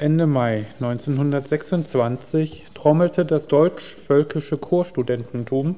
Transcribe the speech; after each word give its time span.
Ende 0.00 0.28
Mai 0.28 0.64
1926 0.80 2.66
trommelte 2.72 3.24
das 3.24 3.48
deutsch-völkische 3.48 4.56
Chorstudententum 4.56 5.74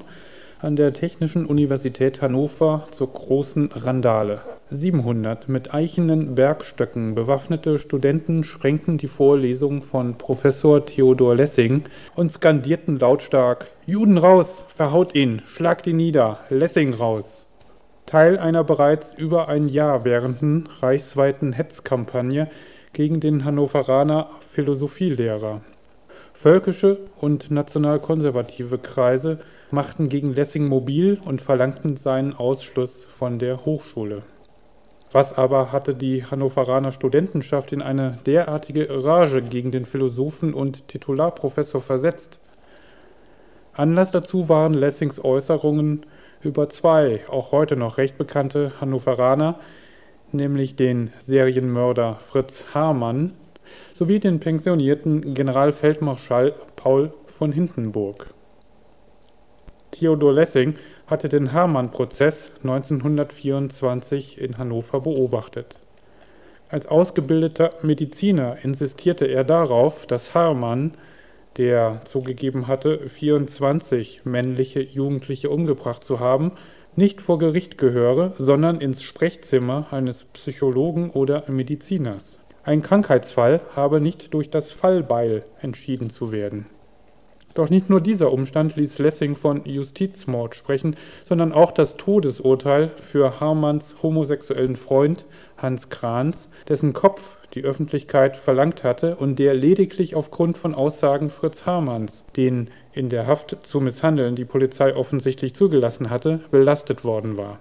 an 0.59 0.75
der 0.75 0.93
Technischen 0.93 1.47
Universität 1.47 2.21
Hannover 2.21 2.87
zur 2.91 3.11
großen 3.11 3.71
Randale. 3.73 4.43
700 4.69 5.49
mit 5.49 5.73
eichenen 5.73 6.35
Bergstöcken 6.35 7.15
bewaffnete 7.15 7.79
Studenten 7.79 8.43
sprengten 8.43 8.99
die 8.99 9.07
Vorlesung 9.07 9.81
von 9.81 10.19
Professor 10.19 10.85
Theodor 10.85 11.33
Lessing 11.33 11.85
und 12.15 12.31
skandierten 12.31 12.99
lautstark 12.99 13.71
Juden 13.87 14.19
raus, 14.19 14.63
verhaut 14.67 15.15
ihn, 15.15 15.41
schlagt 15.47 15.87
ihn 15.87 15.97
nieder, 15.97 16.41
Lessing 16.49 16.93
raus. 16.93 17.47
Teil 18.05 18.37
einer 18.37 18.63
bereits 18.63 19.13
über 19.13 19.47
ein 19.47 19.67
Jahr 19.67 20.05
währenden 20.05 20.69
reichsweiten 20.79 21.53
Hetzkampagne 21.53 22.49
gegen 22.93 23.19
den 23.19 23.45
Hannoveraner 23.45 24.29
Philosophielehrer. 24.41 25.61
Völkische 26.33 26.97
und 27.19 27.51
nationalkonservative 27.51 28.77
Kreise 28.77 29.39
machten 29.69 30.09
gegen 30.09 30.33
Lessing 30.33 30.67
mobil 30.67 31.19
und 31.23 31.41
verlangten 31.41 31.97
seinen 31.97 32.33
Ausschluss 32.33 33.05
von 33.05 33.39
der 33.39 33.65
Hochschule. 33.65 34.23
Was 35.11 35.37
aber 35.37 35.71
hatte 35.71 35.93
die 35.93 36.25
Hannoveraner 36.25 36.91
Studentenschaft 36.91 37.73
in 37.73 37.81
eine 37.81 38.17
derartige 38.25 39.03
Rage 39.03 39.41
gegen 39.41 39.71
den 39.71 39.85
Philosophen 39.85 40.53
und 40.53 40.87
Titularprofessor 40.87 41.81
versetzt? 41.81 42.39
Anlass 43.73 44.11
dazu 44.11 44.49
waren 44.49 44.73
Lessings 44.73 45.23
Äußerungen 45.23 46.05
über 46.41 46.69
zwei 46.69 47.21
auch 47.29 47.51
heute 47.51 47.75
noch 47.75 47.97
recht 47.97 48.17
bekannte 48.17 48.73
Hannoveraner, 48.81 49.59
nämlich 50.33 50.75
den 50.75 51.11
Serienmörder 51.19 52.17
Fritz 52.19 52.73
Hamann 52.73 53.33
sowie 53.93 54.19
den 54.19 54.39
pensionierten 54.39 55.33
Generalfeldmarschall 55.33 56.53
Paul 56.75 57.11
von 57.27 57.51
Hindenburg. 57.51 58.33
Theodor 59.91 60.33
Lessing 60.33 60.75
hatte 61.07 61.29
den 61.29 61.51
Hamann-Prozess 61.51 62.51
1924 62.63 64.41
in 64.41 64.57
Hannover 64.57 65.01
beobachtet. 65.01 65.79
Als 66.69 66.85
ausgebildeter 66.85 67.71
Mediziner 67.81 68.57
insistierte 68.63 69.25
er 69.25 69.43
darauf, 69.43 70.07
dass 70.07 70.33
Hamann, 70.33 70.93
der 71.57 72.01
zugegeben 72.05 72.67
hatte, 72.67 73.09
24 73.09 74.21
männliche 74.23 74.79
Jugendliche 74.79 75.49
umgebracht 75.49 76.03
zu 76.03 76.21
haben, 76.21 76.53
nicht 76.95 77.21
vor 77.21 77.39
Gericht 77.39 77.77
gehöre, 77.77 78.33
sondern 78.37 78.81
ins 78.81 79.03
Sprechzimmer 79.03 79.87
eines 79.91 80.25
Psychologen 80.25 81.09
oder 81.09 81.43
Mediziners. 81.47 82.39
Ein 82.63 82.83
Krankheitsfall 82.83 83.61
habe 83.75 84.01
nicht 84.01 84.33
durch 84.33 84.49
das 84.49 84.71
Fallbeil 84.71 85.43
entschieden 85.61 86.09
zu 86.09 86.31
werden. 86.31 86.67
Doch 87.53 87.69
nicht 87.69 87.89
nur 87.89 87.99
dieser 87.99 88.31
Umstand 88.31 88.77
ließ 88.77 88.99
Lessing 88.99 89.35
von 89.35 89.65
Justizmord 89.65 90.55
sprechen, 90.55 90.95
sondern 91.23 91.51
auch 91.51 91.71
das 91.71 91.97
Todesurteil 91.97 92.91
für 92.97 93.39
Hamanns 93.39 93.95
homosexuellen 94.01 94.75
Freund 94.77 95.25
Hans 95.57 95.89
Kranz, 95.89 96.49
dessen 96.69 96.93
Kopf 96.93 97.37
die 97.53 97.63
Öffentlichkeit 97.63 98.37
verlangt 98.37 98.83
hatte 98.83 99.17
und 99.17 99.37
der 99.37 99.53
lediglich 99.53 100.15
aufgrund 100.15 100.57
von 100.57 100.73
Aussagen 100.73 101.29
Fritz 101.29 101.65
Hamanns, 101.65 102.23
den 102.37 102.69
in 102.93 103.09
der 103.09 103.27
Haft 103.27 103.57
zu 103.63 103.79
misshandeln 103.79 104.35
die 104.35 104.45
Polizei 104.45 104.95
offensichtlich 104.95 105.55
zugelassen 105.55 106.09
hatte, 106.09 106.41
belastet 106.51 107.03
worden 107.03 107.37
war. 107.37 107.59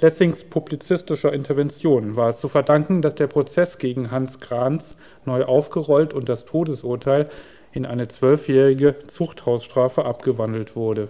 Lessings 0.00 0.44
publizistischer 0.44 1.32
Intervention 1.32 2.14
war 2.14 2.28
es 2.28 2.38
zu 2.38 2.46
verdanken, 2.46 3.02
dass 3.02 3.16
der 3.16 3.26
Prozess 3.26 3.78
gegen 3.78 4.12
Hans 4.12 4.38
Kranz 4.38 4.96
neu 5.24 5.44
aufgerollt 5.44 6.14
und 6.14 6.28
das 6.28 6.44
Todesurteil 6.44 7.28
in 7.72 7.84
eine 7.84 8.06
zwölfjährige 8.06 8.96
Zuchthausstrafe 9.08 10.04
abgewandelt 10.04 10.76
wurde. 10.76 11.08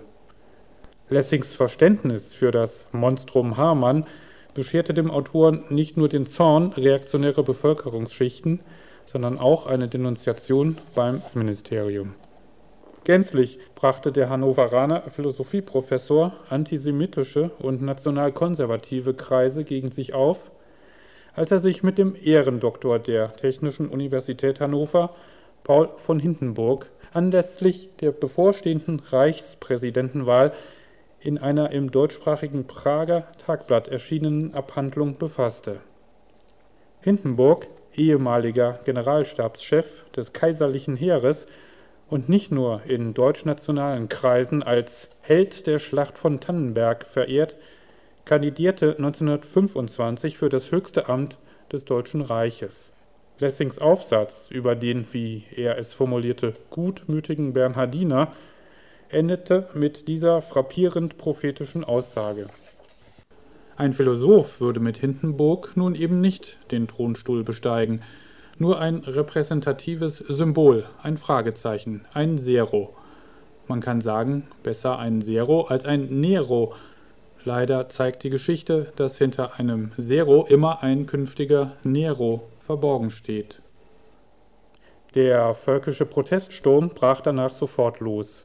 Lessings 1.11 1.55
Verständnis 1.55 2.33
für 2.33 2.51
das 2.51 2.87
Monstrum 2.93 3.59
Hamann 3.59 4.07
bescherte 4.55 4.95
dem 4.95 5.11
Autor 5.11 5.53
nicht 5.69 5.99
nur 5.99 6.09
den 6.09 6.27
Zorn 6.27 6.73
reaktionärer 6.73 7.43
Bevölkerungsschichten, 7.43 8.61
sondern 9.05 9.39
auch 9.39 9.67
eine 9.67 9.89
Denunziation 9.89 10.79
beim 10.95 11.23
Ministerium. 11.35 12.15
Gänzlich 13.09 13.59
brachte 13.75 14.13
der 14.13 14.29
Hannoveraner 14.29 15.05
Philosophieprofessor 15.09 16.35
antisemitische 16.51 17.51
und 17.59 17.81
nationalkonservative 17.81 19.15
Kreise 19.15 19.65
gegen 19.65 19.91
sich 19.91 20.13
auf, 20.13 20.51
als 21.35 21.51
er 21.51 21.59
sich 21.59 21.83
mit 21.83 21.97
dem 21.97 22.15
Ehrendoktor 22.15 22.99
der 22.99 23.33
Technischen 23.33 23.89
Universität 23.89 24.61
Hannover 24.61 25.15
Paul 25.65 25.89
von 25.97 26.21
Hindenburg 26.21 26.85
anlässlich 27.15 27.89
der 28.03 28.11
bevorstehenden 28.11 29.01
Reichspräsidentenwahl 29.01 30.53
in 31.19 31.39
einer 31.39 31.73
im 31.73 31.91
deutschsprachigen 31.91 32.67
Prager 32.67 33.27
Tagblatt 33.39 33.89
erschienenen 33.89 34.53
Abhandlung 34.53 35.17
befasste. 35.17 35.81
Hindenburg, 37.01 37.69
ehemaliger 37.95 38.81
Generalstabschef 38.85 40.05
des 40.11 40.35
kaiserlichen 40.35 40.95
Heeres 40.95 41.47
und 42.09 42.29
nicht 42.29 42.51
nur 42.51 42.83
in 42.87 43.15
deutschnationalen 43.15 44.09
Kreisen 44.09 44.63
als 44.63 45.17
Held 45.23 45.67
der 45.67 45.79
Schlacht 45.79 46.19
von 46.19 46.41
Tannenberg 46.41 47.07
verehrt, 47.07 47.57
kandidierte 48.25 48.97
1925 48.97 50.39
für 50.39 50.49
das 50.49 50.71
höchste 50.73 51.09
Amt 51.09 51.39
des 51.71 51.85
Deutschen 51.85 52.21
Reiches 52.21 52.93
Lessings 53.41 53.79
Aufsatz 53.79 54.51
über 54.51 54.75
den, 54.75 55.07
wie 55.13 55.45
er 55.55 55.79
es 55.79 55.93
formulierte, 55.93 56.55
gutmütigen 56.71 57.53
Bernhardiner 57.53 58.33
endete 59.11 59.69
mit 59.75 60.09
dieser 60.09 60.43
frappierend 60.43 61.19
prophetischen 61.19 61.85
Aussage. 61.85 62.49
Ein 63.77 63.93
Philosoph 63.93 64.61
würde 64.61 64.81
mit 64.81 64.99
Hindenburg 64.99 65.77
nun 65.77 65.95
eben 65.95 66.21
nicht 66.21 66.59
den 66.73 66.89
Thronstuhl 66.89 67.45
besteigen, 67.45 68.03
nur 68.59 68.81
ein 68.81 68.97
repräsentatives 68.97 70.19
Symbol, 70.19 70.87
ein 71.03 71.17
Fragezeichen, 71.17 72.05
ein 72.13 72.39
Zero. 72.39 72.95
Man 73.69 73.81
kann 73.81 74.01
sagen, 74.01 74.47
besser 74.63 74.99
ein 74.99 75.23
Zero 75.23 75.63
als 75.63 75.85
ein 75.85 76.21
Nero. 76.21 76.75
Leider 77.45 77.89
zeigt 77.89 78.25
die 78.25 78.31
Geschichte, 78.31 78.93
dass 78.97 79.19
hinter 79.19 79.59
einem 79.59 79.93
Zero 79.99 80.47
immer 80.47 80.83
ein 80.83 81.07
künftiger 81.07 81.73
Nero 81.85 82.43
verborgen 82.59 83.11
steht. 83.11 83.63
Der 85.15 85.55
völkische 85.55 86.05
Proteststurm 86.05 86.91
brach 86.91 87.21
danach 87.21 87.51
sofort 87.51 88.01
los. 88.01 88.45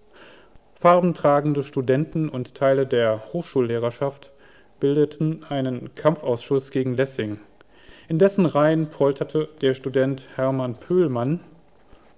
Farbentragende 0.75 1.63
Studenten 1.63 2.29
und 2.29 2.55
Teile 2.55 2.85
der 2.85 3.33
Hochschullehrerschaft 3.33 4.31
bildeten 4.79 5.45
einen 5.47 5.95
Kampfausschuss 5.95 6.71
gegen 6.71 6.95
Lessing. 6.95 7.39
In 8.09 8.19
dessen 8.19 8.45
Reihen 8.45 8.87
polterte 8.87 9.47
der 9.61 9.73
Student 9.73 10.27
Hermann 10.35 10.75
Pöhlmann. 10.75 11.39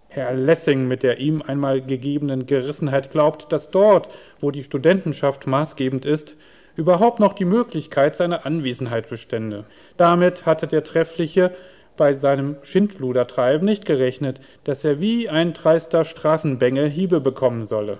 Herr 0.07 0.34
Lessing 0.34 0.88
mit 0.88 1.03
der 1.03 1.19
ihm 1.19 1.44
einmal 1.44 1.81
gegebenen 1.81 2.47
Gerissenheit 2.47 3.12
glaubt, 3.12 3.51
dass 3.51 3.69
dort, 3.69 4.09
wo 4.40 4.50
die 4.50 4.63
Studentenschaft 4.63 5.45
maßgebend 5.45 6.06
ist, 6.06 6.38
überhaupt 6.75 7.19
noch 7.19 7.34
die 7.34 7.45
Möglichkeit 7.45 8.16
seiner 8.16 8.47
Anwesenheit 8.47 9.09
bestände. 9.09 9.66
Damit 9.95 10.47
hatte 10.47 10.68
der 10.68 10.84
treffliche, 10.84 11.51
bei 11.97 12.13
seinem 12.13 12.57
Schindludertreiben 12.63 13.66
nicht 13.66 13.85
gerechnet, 13.85 14.41
dass 14.63 14.84
er 14.84 15.00
wie 15.00 15.29
ein 15.29 15.53
dreister 15.53 16.03
Straßenbengel 16.03 16.90
Hiebe 16.90 17.22
bekommen 17.22 17.63
solle. 17.63 18.00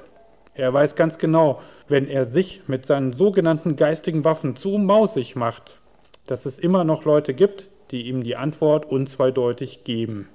Er 0.54 0.74
weiß 0.74 0.96
ganz 0.96 1.18
genau, 1.18 1.62
wenn 1.88 2.08
er 2.08 2.26
sich 2.26 2.64
mit 2.68 2.86
seinen 2.86 3.14
sogenannten 3.14 3.76
geistigen 3.76 4.26
Waffen 4.26 4.56
zu 4.56 4.78
mausig 4.78 5.36
macht, 5.36 5.78
dass 6.28 6.46
es 6.46 6.60
immer 6.60 6.84
noch 6.84 7.06
Leute 7.06 7.34
gibt, 7.34 7.70
die 7.92 8.04
ihm 8.04 8.24
die 8.24 8.36
Antwort 8.36 8.86
unzweideutig 8.86 9.84
geben. 9.84 10.30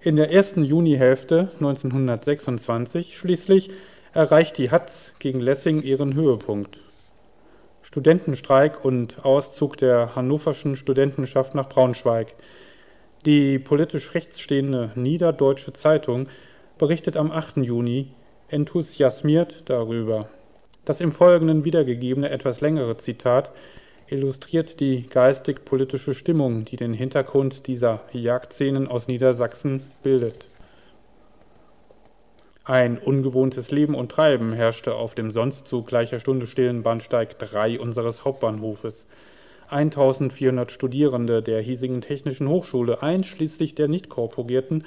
In 0.00 0.16
der 0.16 0.30
ersten 0.30 0.62
Junihälfte 0.64 1.50
1926 1.54 3.16
schließlich 3.16 3.70
erreicht 4.14 4.56
die 4.58 4.70
Hatz 4.70 5.14
gegen 5.18 5.40
Lessing 5.40 5.82
ihren 5.82 6.14
Höhepunkt. 6.14 6.80
Studentenstreik 7.82 8.84
und 8.84 9.24
Auszug 9.24 9.76
der 9.76 10.14
hannoverschen 10.14 10.76
Studentenschaft 10.76 11.54
nach 11.54 11.68
Braunschweig. 11.68 12.34
Die 13.24 13.58
politisch 13.58 14.14
rechts 14.14 14.40
stehende 14.40 14.92
Niederdeutsche 14.94 15.72
Zeitung 15.72 16.28
berichtet 16.76 17.16
am 17.16 17.30
8. 17.32 17.58
Juni 17.58 18.12
enthusiasmiert 18.48 19.68
darüber. 19.68 20.28
Das 20.84 21.00
im 21.00 21.12
Folgenden 21.12 21.64
wiedergegebene 21.64 22.30
etwas 22.30 22.60
längere 22.60 22.96
Zitat 22.98 23.52
illustriert 24.10 24.80
die 24.80 25.02
geistig-politische 25.08 26.14
Stimmung, 26.14 26.64
die 26.64 26.76
den 26.76 26.94
Hintergrund 26.94 27.66
dieser 27.66 28.00
Jagdszenen 28.12 28.88
aus 28.88 29.08
Niedersachsen 29.08 29.82
bildet. 30.02 30.48
Ein 32.64 32.98
ungewohntes 32.98 33.70
Leben 33.70 33.94
und 33.94 34.12
Treiben 34.12 34.52
herrschte 34.52 34.94
auf 34.94 35.14
dem 35.14 35.30
sonst 35.30 35.66
zu 35.66 35.82
gleicher 35.82 36.20
Stunde 36.20 36.46
stillen 36.46 36.82
Bahnsteig 36.82 37.38
3 37.38 37.80
unseres 37.80 38.24
Hauptbahnhofes. 38.24 39.06
1400 39.70 40.70
Studierende 40.70 41.42
der 41.42 41.60
hiesigen 41.60 42.00
Technischen 42.00 42.48
Hochschule, 42.48 43.02
einschließlich 43.02 43.74
der 43.74 43.88
Nichtkorporierten, 43.88 44.84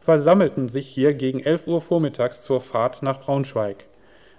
versammelten 0.00 0.68
sich 0.68 0.86
hier 0.88 1.14
gegen 1.14 1.40
11 1.40 1.66
Uhr 1.66 1.80
vormittags 1.80 2.42
zur 2.42 2.60
Fahrt 2.60 3.02
nach 3.02 3.20
Braunschweig. 3.20 3.86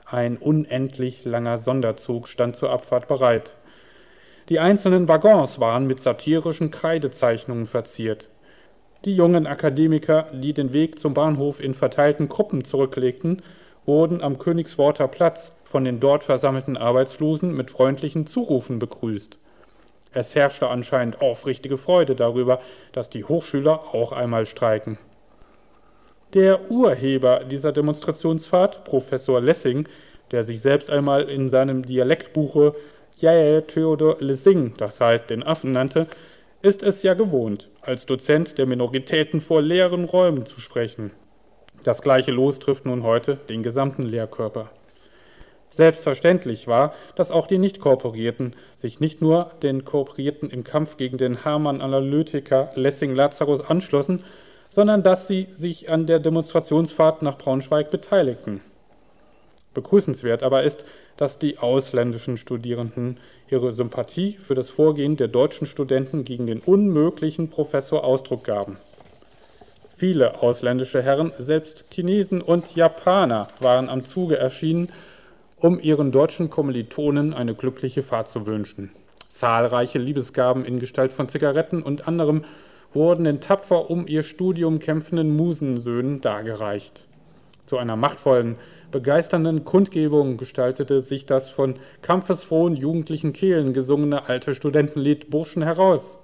Ein 0.06 0.38
unendlich 0.38 1.26
langer 1.26 1.58
Sonderzug 1.58 2.28
stand 2.28 2.56
zur 2.56 2.70
Abfahrt 2.70 3.08
bereit. 3.08 3.56
Die 4.50 4.60
einzelnen 4.60 5.08
Waggons 5.08 5.60
waren 5.60 5.88
mit 5.88 6.00
satirischen 6.00 6.70
Kreidezeichnungen 6.70 7.66
verziert. 7.66 8.30
Die 9.04 9.16
jungen 9.16 9.48
Akademiker, 9.48 10.28
die 10.34 10.54
den 10.54 10.72
Weg 10.72 11.00
zum 11.00 11.16
Bahnhof 11.16 11.60
in 11.60 11.74
verteilten 11.74 12.30
Gruppen 12.30 12.64
zurücklegten, 12.64 13.42
wurden 13.86 14.22
am 14.22 14.38
Königsworter 14.38 15.08
Platz 15.08 15.52
von 15.64 15.84
den 15.84 16.00
dort 16.00 16.24
versammelten 16.24 16.78
Arbeitslosen 16.78 17.56
mit 17.56 17.72
freundlichen 17.72 18.28
Zurufen 18.28 18.78
begrüßt. 18.78 19.40
Es 20.12 20.36
herrschte 20.36 20.70
anscheinend 20.70 21.22
aufrichtige 21.22 21.78
Freude 21.78 22.16
darüber, 22.16 22.62
dass 22.94 23.10
die 23.10 23.24
Hochschüler 23.24 23.94
auch 23.94 24.12
einmal 24.12 24.46
streiken. 24.46 24.98
Der 26.34 26.72
Urheber 26.72 27.44
dieser 27.44 27.72
Demonstrationsfahrt, 27.72 28.84
Professor 28.84 29.42
Lessing, 29.42 29.88
der 30.32 30.44
sich 30.44 30.62
selbst 30.62 30.90
einmal 30.90 31.24
in 31.30 31.50
seinem 31.50 31.84
Dialektbuche 31.84 32.76
Jael 33.18 33.62
Theodor 33.62 34.18
Lessing, 34.20 34.74
das 34.76 35.00
heißt 35.00 35.30
den 35.30 35.42
Affen 35.42 35.72
nannte, 35.72 36.08
ist 36.62 36.84
es 36.84 37.02
ja 37.02 37.14
gewohnt, 37.14 37.70
als 37.82 38.06
Dozent 38.06 38.58
der 38.58 38.66
Minoritäten 38.66 39.40
vor 39.40 39.62
leeren 39.62 40.04
Räumen 40.04 40.46
zu 40.46 40.60
sprechen. 40.60 41.12
Das 41.86 42.02
gleiche 42.02 42.32
Los 42.32 42.60
trifft 42.60 42.86
nun 42.86 43.04
heute 43.04 43.38
den 43.48 43.64
gesamten 43.64 44.04
Lehrkörper. 44.04 44.70
Selbstverständlich 45.70 46.68
war, 46.68 46.94
dass 47.16 47.32
auch 47.32 47.48
die 47.48 47.58
Nichtkorporierten 47.58 48.54
sich 48.76 49.00
nicht 49.00 49.22
nur 49.22 49.52
den 49.64 49.86
Kooperierten 49.86 50.50
im 50.50 50.66
Kampf 50.66 50.98
gegen 50.98 51.18
den 51.18 51.44
Hermann-Analytiker 51.44 52.72
Lessing-Lazarus 52.76 53.62
anschlossen, 53.62 54.26
sondern 54.70 55.04
dass 55.04 55.28
sie 55.28 55.48
sich 55.52 55.90
an 55.90 56.06
der 56.06 56.20
Demonstrationsfahrt 56.20 57.22
nach 57.22 57.38
Braunschweig 57.38 57.92
beteiligten. 57.92 58.60
Begrüßenswert 59.76 60.42
aber 60.42 60.64
ist, 60.64 60.86
dass 61.18 61.38
die 61.38 61.60
ausländischen 61.60 62.38
Studierenden 62.38 63.18
ihre 63.48 63.72
Sympathie 63.72 64.38
für 64.42 64.56
das 64.56 64.72
Vorgehen 64.72 65.18
der 65.18 65.28
deutschen 65.28 65.68
Studenten 65.68 66.26
gegen 66.26 66.48
den 66.48 66.60
unmöglichen 66.60 67.50
Professor 67.52 68.04
Ausdruck 68.04 68.44
gaben. 68.44 68.78
Viele 69.96 70.42
ausländische 70.42 71.04
Herren, 71.04 71.32
selbst 71.38 71.86
Chinesen 71.92 72.42
und 72.42 72.76
Japaner, 72.76 73.48
waren 73.60 73.88
am 73.88 74.04
Zuge 74.04 74.38
erschienen, 74.38 74.90
um 75.60 75.80
ihren 75.80 76.12
deutschen 76.12 76.50
Kommilitonen 76.50 77.34
eine 77.34 77.54
glückliche 77.54 78.04
Fahrt 78.04 78.28
zu 78.28 78.46
wünschen. 78.46 78.92
Zahlreiche 79.30 80.00
Liebesgaben 80.00 80.66
in 80.66 80.80
Gestalt 80.80 81.14
von 81.14 81.30
Zigaretten 81.30 81.82
und 81.82 82.08
anderem 82.08 82.44
wurden 82.94 83.26
den 83.26 83.42
tapfer 83.42 83.90
um 83.90 84.08
ihr 84.08 84.24
Studium 84.24 84.80
kämpfenden 84.80 85.36
Musensöhnen 85.36 86.22
dargereicht. 86.22 87.08
Zu 87.66 87.78
einer 87.78 87.96
machtvollen, 87.96 88.58
begeisternden 88.92 89.64
Kundgebung 89.64 90.38
gestaltete 90.38 91.02
sich 91.02 91.26
das 91.26 91.50
von 91.50 91.76
kampfesfrohen 92.04 92.76
jugendlichen 92.76 93.34
Kehlen 93.34 93.74
gesungene 93.74 94.30
alte 94.30 94.54
Studentenlied 94.54 95.32
Burschen 95.32 95.64
heraus. 95.64 96.20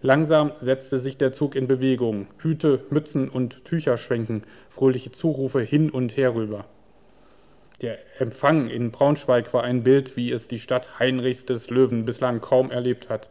Langsam 0.00 0.52
setzte 0.60 0.98
sich 0.98 1.18
der 1.18 1.32
Zug 1.32 1.56
in 1.56 1.66
Bewegung. 1.66 2.28
Hüte, 2.38 2.84
Mützen 2.88 3.28
und 3.28 3.64
Tücher 3.64 3.96
schwenken, 3.96 4.42
fröhliche 4.68 5.12
Zurufe 5.12 5.60
hin 5.60 5.90
und 5.90 6.16
her 6.16 6.34
rüber. 6.34 6.64
Der 7.82 7.98
Empfang 8.18 8.68
in 8.70 8.90
Braunschweig 8.90 9.52
war 9.52 9.64
ein 9.64 9.82
Bild, 9.82 10.16
wie 10.16 10.32
es 10.32 10.48
die 10.48 10.58
Stadt 10.58 10.98
Heinrichs 10.98 11.44
des 11.44 11.68
Löwen 11.70 12.04
bislang 12.04 12.40
kaum 12.40 12.70
erlebt 12.70 13.08
hat. 13.10 13.28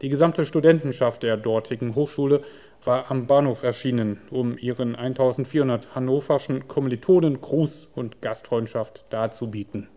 Die 0.00 0.08
gesamte 0.08 0.44
Studentenschaft 0.44 1.22
der 1.22 1.36
dortigen 1.36 1.94
Hochschule 1.94 2.42
war 2.86 3.10
am 3.10 3.26
Bahnhof 3.26 3.62
erschienen, 3.62 4.20
um 4.30 4.58
ihren 4.58 4.96
1400 4.96 5.94
hannoverschen 5.94 6.68
Kommilitonen 6.68 7.40
Gruß 7.40 7.90
und 7.94 8.22
Gastfreundschaft 8.22 9.06
darzubieten. 9.10 9.88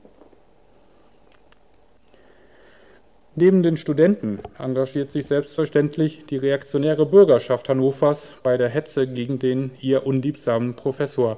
Neben 3.40 3.62
den 3.62 3.78
Studenten 3.78 4.40
engagiert 4.58 5.12
sich 5.12 5.28
selbstverständlich 5.28 6.26
die 6.26 6.38
reaktionäre 6.38 7.06
Bürgerschaft 7.06 7.70
Hannovers 7.70 8.34
bei 8.42 8.58
der 8.58 8.68
Hetze 8.68 9.08
gegen 9.08 9.38
den 9.38 9.72
ihr 9.80 10.08
unliebsamen 10.08 10.76
Professor. 10.76 11.38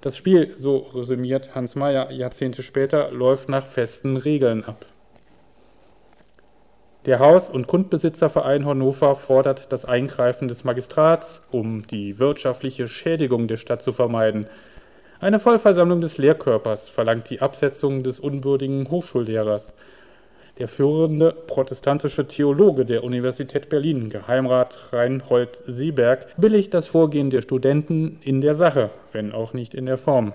Das 0.00 0.16
Spiel, 0.16 0.54
so 0.56 0.78
resümiert 0.94 1.54
Hans 1.54 1.76
Mayer 1.76 2.10
Jahrzehnte 2.10 2.62
später, 2.62 3.10
läuft 3.10 3.50
nach 3.50 3.66
festen 3.66 4.16
Regeln 4.16 4.64
ab. 4.64 4.86
Der 7.04 7.18
Haus- 7.18 7.50
und 7.50 7.66
Grundbesitzerverein 7.66 8.64
Hannover 8.64 9.16
fordert 9.16 9.72
das 9.72 9.84
Eingreifen 9.84 10.46
des 10.46 10.62
Magistrats, 10.62 11.42
um 11.50 11.84
die 11.84 12.20
wirtschaftliche 12.20 12.86
Schädigung 12.86 13.48
der 13.48 13.56
Stadt 13.56 13.82
zu 13.82 13.90
vermeiden. 13.90 14.46
Eine 15.18 15.40
Vollversammlung 15.40 16.00
des 16.00 16.18
Lehrkörpers 16.18 16.88
verlangt 16.88 17.28
die 17.28 17.40
Absetzung 17.40 18.04
des 18.04 18.20
unwürdigen 18.20 18.88
Hochschullehrers. 18.88 19.72
Der 20.60 20.68
führende 20.68 21.32
protestantische 21.32 22.28
Theologe 22.28 22.84
der 22.84 23.02
Universität 23.02 23.68
Berlin, 23.68 24.08
Geheimrat 24.08 24.92
Reinhold 24.92 25.60
Sieberg, 25.66 26.28
billigt 26.36 26.72
das 26.72 26.86
Vorgehen 26.86 27.30
der 27.30 27.42
Studenten 27.42 28.20
in 28.22 28.40
der 28.40 28.54
Sache, 28.54 28.90
wenn 29.10 29.32
auch 29.32 29.54
nicht 29.54 29.74
in 29.74 29.86
der 29.86 29.98
Form. 29.98 30.34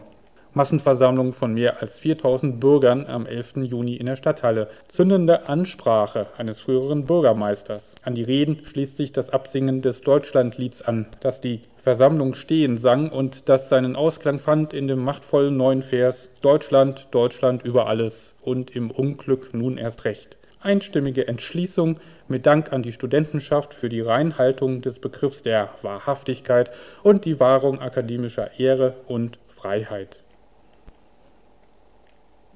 Massenversammlung 0.57 1.31
von 1.31 1.53
mehr 1.53 1.81
als 1.81 1.99
4000 1.99 2.59
Bürgern 2.59 3.05
am 3.05 3.25
11. 3.25 3.57
Juni 3.63 3.95
in 3.95 4.07
der 4.07 4.17
Stadthalle. 4.17 4.67
Zündende 4.89 5.47
Ansprache 5.47 6.27
eines 6.37 6.59
früheren 6.59 7.05
Bürgermeisters. 7.05 7.95
An 8.01 8.15
die 8.15 8.23
Reden 8.23 8.65
schließt 8.65 8.97
sich 8.97 9.13
das 9.13 9.29
Absingen 9.29 9.81
des 9.81 10.01
Deutschlandlieds 10.01 10.81
an, 10.81 11.05
das 11.21 11.39
die 11.39 11.61
Versammlung 11.77 12.33
stehen 12.33 12.77
sang 12.77 13.09
und 13.09 13.47
das 13.47 13.69
seinen 13.69 13.95
Ausklang 13.95 14.39
fand 14.39 14.73
in 14.73 14.89
dem 14.89 14.99
machtvollen 14.99 15.55
neuen 15.55 15.81
Vers 15.81 16.31
Deutschland, 16.41 17.07
Deutschland 17.11 17.63
über 17.63 17.87
alles 17.87 18.35
und 18.41 18.75
im 18.75 18.91
Unglück 18.91 19.53
nun 19.53 19.77
erst 19.77 20.03
recht. 20.03 20.37
Einstimmige 20.59 21.27
Entschließung 21.27 21.99
mit 22.27 22.45
Dank 22.45 22.73
an 22.73 22.81
die 22.81 22.91
Studentenschaft 22.91 23.73
für 23.73 23.89
die 23.89 24.01
Reinhaltung 24.01 24.81
des 24.81 24.99
Begriffs 24.99 25.43
der 25.43 25.69
Wahrhaftigkeit 25.83 26.71
und 27.03 27.25
die 27.25 27.39
Wahrung 27.39 27.79
akademischer 27.79 28.59
Ehre 28.59 28.95
und 29.07 29.39
Freiheit. 29.47 30.23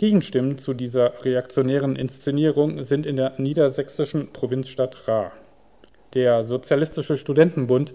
Gegenstimmen 0.01 0.57
zu 0.57 0.74
dieser 0.74 1.24
reaktionären 1.24 1.95
Inszenierung 1.95 2.81
sind 2.81 3.06
in 3.06 3.18
der 3.18 3.33
niedersächsischen 3.38 4.33
Provinzstadt 4.33 5.07
Ra. 5.07 5.31
Der 6.15 6.42
Sozialistische 6.42 7.18
Studentenbund, 7.18 7.94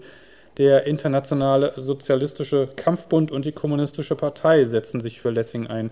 der 0.57 0.87
Internationale 0.87 1.73
Sozialistische 1.75 2.69
Kampfbund 2.77 3.33
und 3.33 3.43
die 3.43 3.51
Kommunistische 3.51 4.15
Partei 4.15 4.63
setzen 4.63 5.01
sich 5.01 5.19
für 5.19 5.31
Lessing 5.31 5.67
ein. 5.67 5.91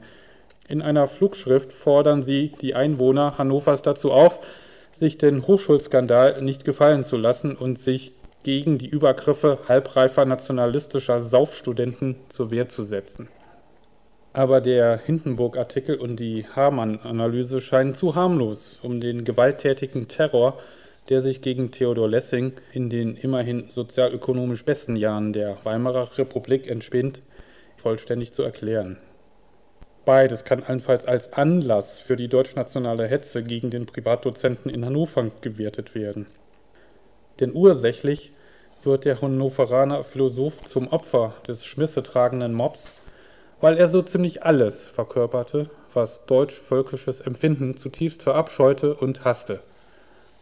In 0.70 0.82
einer 0.82 1.08
Flugschrift 1.08 1.74
fordern 1.74 2.24
sie 2.24 2.54
die 2.62 2.76
Einwohner 2.76 3.38
Hannovers 3.38 3.82
dazu 3.82 4.14
auf, 4.14 4.40
sich 4.94 5.18
den 5.18 5.46
Hochschulskandal 5.46 6.42
nicht 6.42 6.64
gefallen 6.64 7.04
zu 7.04 7.18
lassen 7.18 7.58
und 7.58 7.78
sich 7.78 8.14
gegen 8.44 8.78
die 8.78 8.88
Übergriffe 8.88 9.58
halbreifer 9.68 10.24
nationalistischer 10.24 11.20
Saufstudenten 11.20 12.16
zur 12.30 12.52
Wehr 12.52 12.70
zu 12.70 12.84
setzen. 12.84 13.28
Aber 14.36 14.60
der 14.60 14.98
Hindenburg-Artikel 14.98 15.96
und 15.96 16.20
die 16.20 16.46
Hamann-Analyse 16.46 17.62
scheinen 17.62 17.96
zu 17.96 18.16
harmlos, 18.16 18.80
um 18.84 19.00
den 19.00 19.24
gewalttätigen 19.24 20.10
Terror, 20.10 20.60
der 21.08 21.22
sich 21.22 21.40
gegen 21.40 21.72
Theodor 21.72 22.10
Lessing 22.10 22.52
in 22.74 22.90
den 22.90 23.16
immerhin 23.16 23.70
sozialökonomisch 23.70 24.66
besten 24.66 24.98
Jahren 24.98 25.32
der 25.32 25.58
Weimarer 25.64 26.18
Republik 26.18 26.68
entspinnt, 26.68 27.22
vollständig 27.78 28.34
zu 28.34 28.44
erklären. 28.44 28.98
Beides 30.04 30.44
kann 30.44 30.64
allenfalls 30.64 31.06
als 31.06 31.32
Anlass 31.32 31.98
für 31.98 32.18
die 32.18 32.28
deutschnationale 32.28 33.08
Hetze 33.08 33.42
gegen 33.42 33.70
den 33.70 33.86
Privatdozenten 33.86 34.70
in 34.70 34.84
Hannover 34.84 35.32
gewertet 35.40 35.96
werden. 35.96 36.28
Denn 37.40 37.56
ursächlich 37.56 38.34
wird 38.84 39.06
der 39.06 39.22
Hannoveraner 39.22 40.04
Philosoph 40.04 40.66
zum 40.66 40.90
Opfer 40.90 41.36
des 41.48 41.64
schmissetragenden 41.64 42.54
Mobs 42.54 42.92
weil 43.62 43.78
er 43.78 43.88
so 43.88 44.02
ziemlich 44.02 44.44
alles 44.44 44.86
verkörperte, 44.86 45.70
was 45.94 46.26
deutsch-völkisches 46.26 47.22
Empfinden 47.22 47.78
zutiefst 47.78 48.24
verabscheute 48.24 48.96
und 48.96 49.24
hasste. 49.24 49.62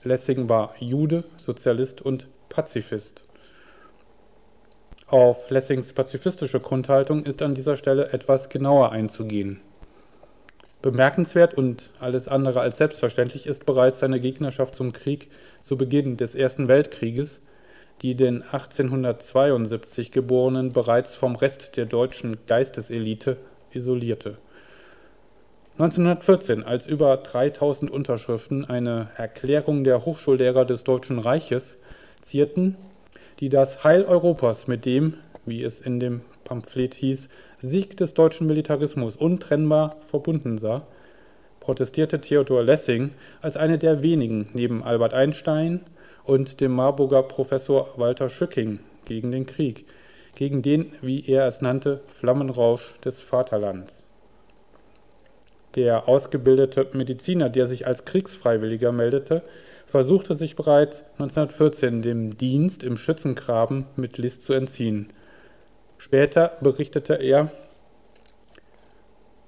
Lessing 0.03 0.49
war 0.49 0.73
Jude, 0.79 1.23
Sozialist 1.37 2.01
und 2.01 2.27
Pazifist. 2.49 3.23
Auf 5.07 5.49
Lessings 5.51 5.93
pazifistische 5.93 6.59
Grundhaltung 6.59 7.23
ist 7.23 7.41
an 7.41 7.53
dieser 7.53 7.77
Stelle 7.77 8.11
etwas 8.13 8.49
genauer 8.49 8.91
einzugehen. 8.91 9.61
Bemerkenswert 10.81 11.53
und 11.53 11.91
alles 11.99 12.27
andere 12.27 12.59
als 12.59 12.77
selbstverständlich 12.77 13.45
ist 13.45 13.65
bereits 13.65 13.99
seine 13.99 14.19
Gegnerschaft 14.19 14.75
zum 14.75 14.91
Krieg 14.91 15.29
zu 15.61 15.77
Beginn 15.77 16.17
des 16.17 16.35
Ersten 16.35 16.67
Weltkrieges, 16.67 17.41
die 18.03 18.15
den 18.15 18.43
1872 18.43 20.11
Geborenen 20.11 20.73
bereits 20.73 21.15
vom 21.15 21.35
Rest 21.37 21.77
der 21.77 21.85
deutschen 21.85 22.37
Geisteselite 22.45 23.37
isolierte. 23.71 24.37
1914, 25.77 26.63
als 26.63 26.85
über 26.85 27.17
3000 27.17 27.89
Unterschriften 27.89 28.65
eine 28.65 29.07
Erklärung 29.15 29.83
der 29.83 30.05
Hochschullehrer 30.05 30.65
des 30.65 30.83
Deutschen 30.83 31.17
Reiches 31.17 31.79
zierten, 32.21 32.75
die 33.39 33.49
das 33.49 33.83
Heil 33.83 34.03
Europas 34.03 34.67
mit 34.67 34.85
dem, 34.85 35.15
wie 35.45 35.63
es 35.63 35.79
in 35.79 35.99
dem 35.99 36.21
Pamphlet 36.43 36.93
hieß, 36.93 37.29
Sieg 37.57 37.97
des 37.97 38.13
deutschen 38.13 38.47
Militarismus 38.47 39.15
untrennbar 39.15 39.95
verbunden 40.01 40.57
sah, 40.57 40.85
protestierte 41.61 42.19
Theodor 42.19 42.63
Lessing 42.63 43.11
als 43.41 43.55
eine 43.55 43.77
der 43.77 44.03
wenigen 44.03 44.49
neben 44.53 44.83
Albert 44.83 45.13
Einstein 45.13 45.79
und 46.25 46.61
dem 46.61 46.73
Marburger 46.73 47.23
Professor 47.23 47.87
Walter 47.97 48.29
Schücking 48.29 48.79
gegen 49.05 49.31
den 49.31 49.45
Krieg, 49.45 49.85
gegen 50.35 50.61
den, 50.61 50.93
wie 51.01 51.29
er 51.29 51.45
es 51.45 51.61
nannte, 51.61 52.01
Flammenrausch 52.07 52.93
des 53.03 53.19
Vaterlands. 53.21 54.05
Der 55.75 56.07
ausgebildete 56.07 56.87
Mediziner, 56.93 57.49
der 57.49 57.65
sich 57.65 57.87
als 57.87 58.05
Kriegsfreiwilliger 58.05 58.91
meldete, 58.91 59.41
versuchte 59.87 60.35
sich 60.35 60.55
bereits 60.55 61.03
1914 61.13 62.01
dem 62.01 62.37
Dienst 62.37 62.83
im 62.83 62.97
Schützengraben 62.97 63.85
mit 63.95 64.17
List 64.17 64.43
zu 64.43 64.53
entziehen. 64.53 65.07
Später 65.97 66.57
berichtete 66.61 67.15
er, 67.15 67.51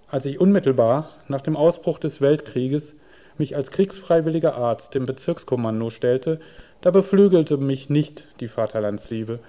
als 0.07 0.25
ich 0.25 0.39
unmittelbar 0.39 1.09
nach 1.27 1.41
dem 1.41 1.57
Ausbruch 1.57 1.99
des 1.99 2.21
Weltkrieges 2.21 2.95
mich 3.37 3.55
als 3.55 3.71
kriegsfreiwilliger 3.71 4.55
Arzt 4.55 4.95
dem 4.95 5.05
Bezirkskommando 5.05 5.89
stellte, 5.89 6.39
da 6.81 6.91
beflügelte 6.91 7.57
mich 7.57 7.89
nicht 7.89 8.27
die 8.39 8.47
Vaterlandsliebe, 8.47 9.39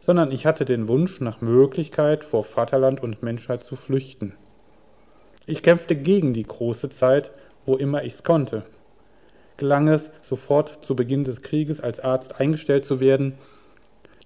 sondern 0.00 0.30
ich 0.30 0.46
hatte 0.46 0.64
den 0.64 0.88
Wunsch 0.88 1.20
nach 1.20 1.40
Möglichkeit, 1.40 2.24
vor 2.24 2.44
Vaterland 2.44 3.02
und 3.02 3.22
Menschheit 3.22 3.62
zu 3.62 3.76
flüchten. 3.76 4.34
Ich 5.46 5.62
kämpfte 5.62 5.96
gegen 5.96 6.34
die 6.34 6.44
große 6.44 6.90
Zeit, 6.90 7.32
wo 7.66 7.76
immer 7.76 8.04
ich's 8.04 8.22
konnte. 8.22 8.64
Gelang 9.56 9.88
es, 9.88 10.10
sofort 10.22 10.84
zu 10.84 10.94
Beginn 10.94 11.24
des 11.24 11.42
Krieges 11.42 11.80
als 11.80 12.00
Arzt 12.00 12.40
eingestellt 12.40 12.84
zu 12.84 13.00
werden, 13.00 13.34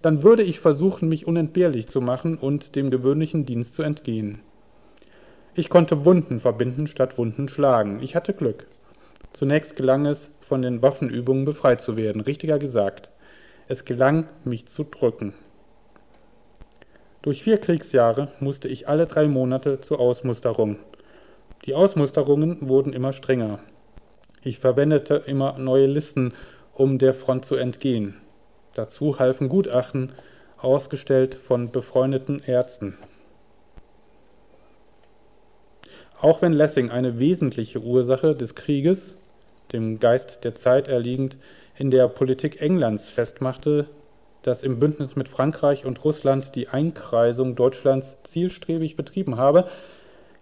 dann 0.02 0.22
würde 0.22 0.42
ich 0.42 0.61
versuchen, 0.61 1.08
mich 1.08 1.26
unentbehrlich 1.26 1.87
zu 1.87 2.00
machen 2.00 2.37
und 2.37 2.76
dem 2.76 2.90
gewöhnlichen 2.90 3.46
Dienst 3.46 3.75
zu 3.75 3.82
entgehen. 3.82 4.40
Ich 5.54 5.70
konnte 5.70 6.04
Wunden 6.04 6.40
verbinden 6.40 6.87
statt 6.87 7.18
Wunden 7.18 7.49
schlagen. 7.49 8.00
Ich 8.02 8.16
hatte 8.16 8.34
Glück. 8.34 8.66
Zunächst 9.32 9.76
gelang 9.76 10.06
es, 10.06 10.30
von 10.40 10.62
den 10.62 10.82
Waffenübungen 10.82 11.44
befreit 11.44 11.80
zu 11.80 11.96
werden, 11.96 12.20
richtiger 12.20 12.58
gesagt. 12.58 13.10
Es 13.68 13.84
gelang, 13.84 14.26
mich 14.44 14.66
zu 14.66 14.84
drücken. 14.84 15.34
Durch 17.22 17.42
vier 17.42 17.58
Kriegsjahre 17.58 18.28
musste 18.40 18.68
ich 18.68 18.88
alle 18.88 19.06
drei 19.06 19.28
Monate 19.28 19.80
zur 19.80 20.00
Ausmusterung. 20.00 20.76
Die 21.64 21.74
Ausmusterungen 21.74 22.68
wurden 22.68 22.92
immer 22.92 23.12
strenger. 23.12 23.60
Ich 24.42 24.58
verwendete 24.58 25.22
immer 25.26 25.56
neue 25.58 25.86
Listen, 25.86 26.34
um 26.74 26.98
der 26.98 27.14
Front 27.14 27.44
zu 27.44 27.54
entgehen. 27.54 28.16
Dazu 28.74 29.18
halfen 29.20 29.48
Gutachten, 29.48 30.12
ausgestellt 30.58 31.34
von 31.34 31.70
befreundeten 31.70 32.40
Ärzten. 32.44 32.98
Auch 36.20 36.42
wenn 36.42 36.52
Lessing 36.52 36.90
eine 36.90 37.18
wesentliche 37.18 37.80
Ursache 37.80 38.34
des 38.34 38.54
Krieges, 38.54 39.18
dem 39.73 39.99
Geist 40.00 40.45
der 40.45 40.55
Zeit 40.55 40.88
erliegend, 40.88 41.38
in 41.76 41.91
der 41.91 42.09
Politik 42.09 42.61
Englands 42.61 43.09
festmachte, 43.09 43.87
das 44.43 44.62
im 44.62 44.79
Bündnis 44.79 45.17
mit 45.17 45.29
Frankreich 45.29 45.85
und 45.85 46.05
Russland 46.05 46.55
die 46.55 46.69
Einkreisung 46.69 47.55
Deutschlands 47.55 48.17
zielstrebig 48.25 48.97
betrieben 48.97 49.37
habe, 49.37 49.69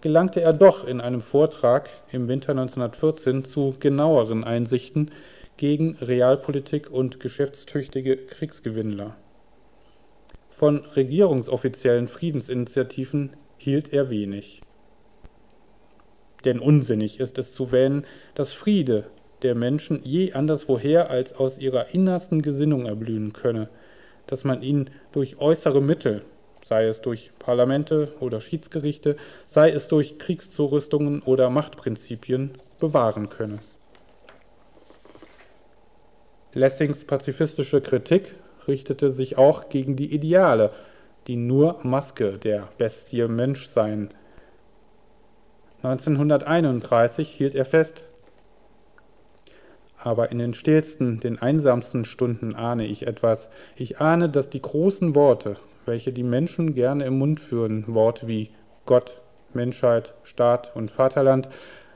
gelangte 0.01 0.41
er 0.41 0.53
doch 0.53 0.87
in 0.87 1.01
einem 1.01 1.21
Vortrag 1.21 1.91
im 2.11 2.29
Winter 2.29 2.51
1914 2.51 3.45
zu 3.45 3.75
genaueren 3.79 4.45
Einsichten 4.45 5.11
gegen 5.57 5.97
Realpolitik 5.97 6.91
und 6.91 7.21
geschäftstüchtige 7.21 8.17
Kriegsgewinnler. 8.17 9.17
Von 10.49 10.85
regierungsoffiziellen 10.85 12.07
Friedensinitiativen 12.07 13.35
hielt 13.59 13.93
er 13.93 14.11
wenig. 14.11 14.63
Denn 16.45 16.59
unsinnig 16.59 17.21
ist 17.21 17.39
es 17.39 17.55
zu 17.55 17.73
wähnen, 17.73 18.07
dass 18.35 18.55
Friede 18.55 19.05
der 19.43 19.55
Menschen 19.55 20.01
je 20.05 20.33
anderswoher 20.33 21.11
als 21.11 21.35
aus 21.35 21.59
ihrer 21.59 21.95
innersten 21.95 22.43
Gesinnung 22.43 22.87
erblühen 22.87 23.33
könne, 23.33 23.69
dass 24.27 24.45
man 24.45 24.63
ihn 24.63 24.91
durch 25.13 25.39
äußere 25.39 25.81
Mittel 25.81 26.23
sei 26.65 26.87
es 26.87 27.01
durch 27.01 27.33
Parlamente 27.39 28.13
oder 28.21 28.41
Schiedsgerichte, 28.41 29.17
sei 29.47 29.71
es 29.71 29.89
durch 29.89 30.19
Kriegszurüstungen 30.19 31.23
oder 31.23 31.51
Machtprinzipien, 31.51 32.51
bewahren 32.79 33.29
könne. 33.29 33.59
Lessings 36.53 37.05
pazifistische 37.05 37.81
Kritik 37.81 38.35
richtete 38.67 39.11
sich 39.11 39.39
auch 39.39 39.69
gegen 39.69 39.97
die 39.97 40.13
Ideale, 40.13 40.73
die 41.27 41.37
nur 41.37 41.79
Maske 41.83 42.39
der 42.39 42.69
Bestie 42.79 43.27
Mensch 43.29 43.67
seien. 43.67 44.11
1931 45.83 47.29
hielt 47.29 47.55
er 47.55 47.65
fest, 47.65 48.05
aber 50.03 50.31
in 50.31 50.39
den 50.39 50.55
stillsten, 50.55 51.21
den 51.21 51.39
einsamsten 51.41 52.05
Stunden 52.05 52.55
ahne 52.55 52.87
ich 52.87 53.07
etwas. 53.07 53.51
Ich 53.77 54.01
ahne, 54.01 54.29
dass 54.29 54.51
die 54.51 54.63
großen 54.63 55.15
Worte 55.15 55.57
welche 55.87 56.13
die 56.13 56.23
Menschen 56.23 56.75
gerne 56.75 57.05
im 57.05 57.19
Mund 57.19 57.41
führen, 57.41 57.85
Worte 57.89 58.29
wie 58.29 58.51
Gott, 58.87 59.21
Menschheit, 59.53 60.15
Staat 60.23 60.73
und 60.75 60.91
Vaterland, 60.91 61.49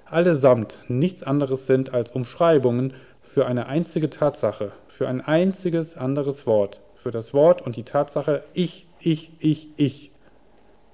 allesamt 0.05 0.81
nichts 0.89 1.23
anderes 1.23 1.67
sind 1.67 1.95
als 1.95 2.11
Umschreibungen 2.11 2.95
für 3.23 3.47
eine 3.47 3.67
einzige 3.67 4.11
Tatsache, 4.11 4.73
für 4.89 5.09
ein 5.09 5.21
einziges 5.21 5.97
anderes 5.97 6.47
Wort, 6.47 6.81
für 6.97 7.11
das 7.11 7.35
Wort 7.35 7.63
und 7.63 7.77
die 7.77 7.85
Tatsache 7.85 8.43
ich, 8.53 8.87
ich, 9.01 9.31
ich, 9.39 9.69
ich. 9.77 10.11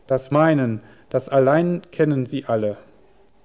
Das 0.07 0.31
Meinen, 0.31 0.83
das 1.09 1.29
allein 1.29 1.83
kennen 1.93 2.26
sie 2.26 2.45
alle. 2.47 2.76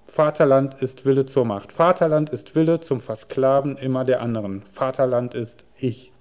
Vaterland 0.07 0.75
ist 0.75 1.05
Wille 1.05 1.25
zur 1.25 1.45
Macht. 1.45 1.73
Vaterland 1.73 2.29
ist 2.29 2.55
Wille 2.55 2.79
zum 2.79 3.01
Versklaven 3.01 3.77
immer 3.77 4.05
der 4.05 4.21
anderen. 4.21 4.61
Vaterland 4.63 5.35
ist 5.35 5.65
ich. 5.77 6.11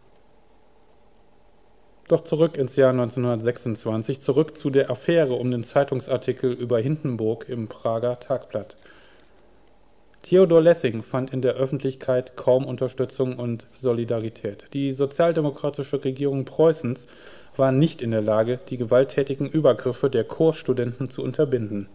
Doch 2.09 2.23
zurück 2.23 2.57
ins 2.57 2.77
Jahr 2.77 2.91
1926, 2.91 4.21
zurück 4.21 4.59
zu 4.59 4.71
der 4.71 4.91
Affäre 4.91 5.35
um 5.35 5.51
den 5.51 5.65
Zeitungsartikel 5.65 6.53
über 6.53 6.79
Hindenburg 6.79 7.49
im 7.49 7.69
Prager 7.69 8.21
Tagblatt. 8.21 8.77
Theodor 10.23 10.63
Lessing 10.63 11.03
fand 11.03 11.33
in 11.35 11.43
der 11.43 11.55
Öffentlichkeit 11.55 12.35
kaum 12.37 12.65
Unterstützung 12.65 13.39
und 13.39 13.67
Solidarität. 13.75 14.67
Die 14.73 14.93
sozialdemokratische 14.93 16.03
Regierung 16.03 16.47
Preußens 16.47 17.07
war 17.57 17.73
nicht 17.73 18.01
in 18.01 18.11
der 18.11 18.23
Lage, 18.23 18.59
die 18.69 18.79
gewalttätigen 18.79 19.47
Übergriffe 19.47 20.09
der 20.09 20.25
Chorstudenten 20.25 21.11
zu 21.11 21.23
unterbinden. 21.23 21.89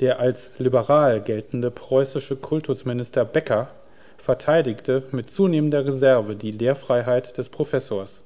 Der 0.00 0.20
als 0.20 0.50
liberal 0.58 1.22
geltende 1.22 1.70
preußische 1.70 2.36
Kultusminister 2.36 3.24
Becker 3.24 3.70
verteidigte 4.18 5.04
mit 5.12 5.30
zunehmender 5.30 5.86
Reserve 5.86 6.36
die 6.36 6.50
Lehrfreiheit 6.50 7.38
des 7.38 7.48
Professors. 7.48 8.22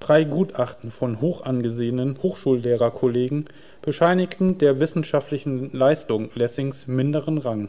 Drei 0.00 0.24
Gutachten 0.24 0.90
von 0.90 1.20
hochangesehenen 1.20 2.18
Hochschullehrerkollegen 2.22 3.44
bescheinigten 3.82 4.58
der 4.58 4.80
wissenschaftlichen 4.80 5.72
Leistung 5.72 6.30
Lessings 6.34 6.86
minderen 6.86 7.38
Rang. 7.38 7.68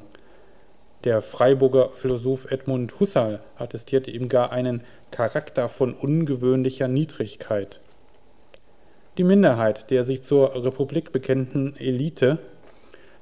Der 1.04 1.22
Freiburger 1.22 1.90
Philosoph 1.94 2.52
Edmund 2.52 3.00
Husserl 3.00 3.40
attestierte 3.58 4.12
ihm 4.12 4.30
gar 4.30 4.52
einen 4.52 4.82
Charakter 5.12 5.70
von 5.70 5.94
ungewöhnlicher 5.94 6.88
Niedrigkeit. 6.88 7.80
Die 9.18 9.24
Minderheit 9.24 9.92
der 9.92 10.04
sich 10.04 10.22
zur 10.24 10.56
Republik 10.64 11.12
bekennenden 11.12 11.76
Elite 11.78 12.40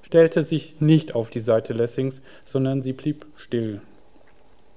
stellte 0.01 0.43
sich 0.43 0.79
nicht 0.79 1.15
auf 1.15 1.29
die 1.29 1.39
Seite 1.39 1.73
Lessings, 1.73 2.21
sondern 2.45 2.81
sie 2.81 2.93
blieb 2.93 3.25
still. 3.35 3.81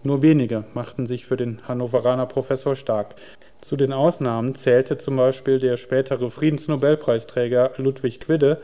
Nur 0.03 0.23
wenige 0.23 0.65
machten 0.75 1.07
sich 1.07 1.27
für 1.27 1.37
den 1.37 1.61
Hannoveraner 1.69 2.27
Professor 2.27 2.75
stark, 2.75 3.17
zu 3.61 3.77
den 3.77 3.93
Ausnahmen 3.93 4.55
zählte 4.55 4.97
zum 4.97 5.17
Beispiel 5.17 5.59
der 5.59 5.77
spätere 5.77 6.31
Friedensnobelpreisträger 6.31 7.73
Ludwig 7.77 8.21
Quidde 8.21 8.61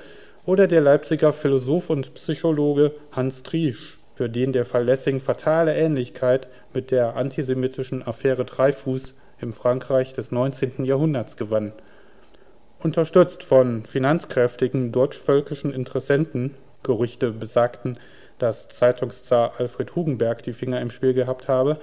oder 0.46 0.66
der 0.66 0.80
Leipziger 0.80 1.32
Philosoph 1.32 1.90
und 1.90 2.14
Psychologe 2.14 2.92
Hans 3.12 3.42
Triesch, 3.42 3.98
für 4.14 4.30
den 4.30 4.52
der 4.52 4.64
Fall 4.64 4.84
Lessing 4.84 5.20
fatale 5.20 5.74
Ähnlichkeit 5.76 6.48
mit 6.72 6.90
der 6.90 7.16
antisemitischen 7.16 8.06
Affäre 8.06 8.46
Dreyfus 8.46 9.14
im 9.38 9.52
Frankreich 9.52 10.14
des 10.14 10.32
19. 10.32 10.84
Jahrhunderts 10.84 11.36
gewann. 11.36 11.72
Unterstützt 12.78 13.42
von 13.42 13.84
finanzkräftigen 13.84 14.92
deutschvölkischen 14.92 15.72
Interessenten, 15.72 16.54
Gerüchte 16.82 17.32
besagten, 17.32 17.98
dass 18.38 18.68
Zeitungszar 18.68 19.54
Alfred 19.58 19.96
Hugenberg 19.96 20.42
die 20.42 20.52
Finger 20.52 20.80
im 20.80 20.90
Spiel 20.90 21.14
gehabt 21.14 21.48
habe, 21.48 21.80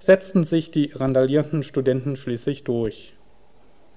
setzten 0.00 0.44
sich 0.44 0.70
die 0.70 0.92
randalierenden 0.94 1.62
Studenten 1.62 2.16
schließlich 2.16 2.64
durch. 2.64 3.14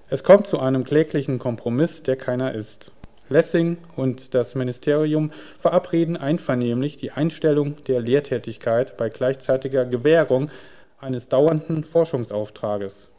Es 0.09 0.23
kommt 0.23 0.47
zu 0.47 0.59
einem 0.59 0.83
kläglichen 0.83 1.39
Kompromiss, 1.39 2.03
der 2.03 2.17
keiner 2.17 2.53
ist. 2.53 2.91
Lessing 3.29 3.77
und 3.95 4.33
das 4.35 4.55
Ministerium 4.55 5.31
verabreden 5.57 6.17
einvernehmlich 6.17 6.97
die 6.97 7.11
Einstellung 7.11 7.77
der 7.87 8.01
Lehrtätigkeit 8.01 8.97
bei 8.97 9.09
gleichzeitiger 9.09 9.85
Gewährung 9.85 10.51
eines 10.99 11.29
dauernden 11.29 11.83
Forschungsauftrages. 11.83 13.10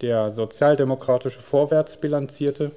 Der 0.00 0.32
sozialdemokratische 0.32 1.40
Vorwärts 1.40 1.96
bilanzierte 1.96 2.72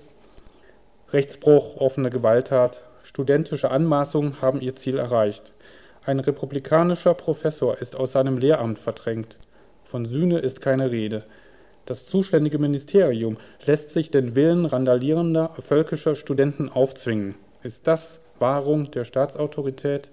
Rechtsbruch, 1.12 1.78
offene 1.78 2.10
Gewalttat, 2.10 2.82
studentische 3.04 3.72
Anmaßungen 3.72 4.42
haben 4.42 4.62
ihr 4.62 4.76
Ziel 4.76 4.98
erreicht. 4.98 5.54
Ein 6.06 6.20
republikanischer 6.20 7.14
Professor 7.16 7.78
ist 7.80 7.96
aus 7.96 8.12
seinem 8.12 8.38
Lehramt 8.38 8.78
verdrängt. 8.78 9.40
Von 9.84 10.06
Sühne 10.06 10.40
ist 10.40 10.62
keine 10.62 10.92
Rede. 10.92 11.24
Das 11.86 12.06
zuständige 12.06 12.60
Ministerium 12.60 13.38
lässt 13.66 13.92
sich 13.92 14.12
den 14.12 14.36
Willen 14.36 14.66
randalierender 14.66 15.52
völkischer 15.60 16.16
Studenten 16.16 16.70
aufzwingen. 16.70 17.36
Ist 17.64 17.88
das 17.88 18.22
Wahrung 18.40 18.92
der 18.92 19.06
Staatsautorität? 19.06 20.12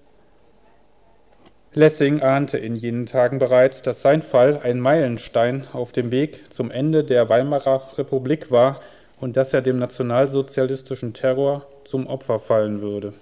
Lessing 1.76 2.22
ahnte 2.22 2.56
in 2.56 2.76
jenen 2.76 3.06
Tagen 3.06 3.40
bereits, 3.40 3.82
dass 3.82 4.00
sein 4.00 4.22
Fall 4.22 4.60
ein 4.62 4.78
Meilenstein 4.78 5.66
auf 5.72 5.90
dem 5.90 6.12
Weg 6.12 6.52
zum 6.54 6.70
Ende 6.70 7.02
der 7.02 7.28
Weimarer 7.28 7.98
Republik 7.98 8.52
war 8.52 8.80
und 9.20 9.36
dass 9.36 9.52
er 9.52 9.60
dem 9.60 9.78
nationalsozialistischen 9.78 11.14
Terror 11.14 11.66
zum 11.82 12.06
Opfer 12.06 12.38
fallen 12.38 12.80
würde. 12.80 13.12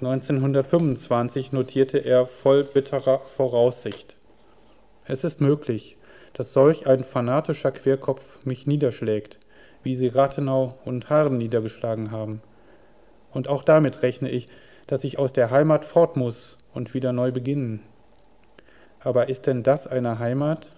1925 0.00 1.52
notierte 1.52 1.98
er 1.98 2.26
voll 2.26 2.64
bitterer 2.64 3.20
Voraussicht. 3.20 4.16
Es 5.06 5.22
ist 5.22 5.40
möglich, 5.40 5.96
dass 6.32 6.52
solch 6.52 6.88
ein 6.88 7.04
fanatischer 7.04 7.70
Querkopf 7.70 8.44
mich 8.44 8.66
niederschlägt, 8.66 9.38
wie 9.84 9.94
sie 9.94 10.08
Rathenau 10.08 10.74
und 10.84 11.08
Haaren 11.08 11.38
niedergeschlagen 11.38 12.10
haben. 12.10 12.42
Und 13.32 13.46
auch 13.46 13.62
damit 13.62 14.02
rechne 14.02 14.28
ich, 14.28 14.48
dass 14.88 15.04
ich 15.04 15.20
aus 15.20 15.32
der 15.32 15.52
Heimat 15.52 15.84
fort 15.84 16.16
muss 16.16 16.58
und 16.78 16.94
wieder 16.94 17.12
neu 17.12 17.32
beginnen. 17.32 17.80
Aber 19.00 19.28
ist 19.28 19.48
denn 19.48 19.64
das 19.64 19.88
eine 19.88 20.20
Heimat? 20.20 20.72